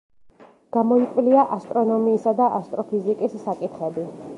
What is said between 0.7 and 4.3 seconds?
გამოიკვლია ასტრონომიისა და ასტროფიზიკის საკითხები.